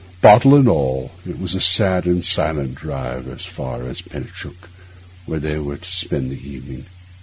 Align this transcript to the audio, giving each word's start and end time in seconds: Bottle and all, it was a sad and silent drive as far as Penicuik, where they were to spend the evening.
Bottle 0.19 0.55
and 0.55 0.67
all, 0.67 1.11
it 1.27 1.39
was 1.39 1.53
a 1.53 1.61
sad 1.61 2.07
and 2.07 2.25
silent 2.25 2.73
drive 2.73 3.27
as 3.27 3.45
far 3.45 3.83
as 3.83 4.01
Penicuik, 4.01 4.67
where 5.27 5.39
they 5.39 5.59
were 5.59 5.77
to 5.77 5.91
spend 5.91 6.31
the 6.31 6.49
evening. 6.49 6.87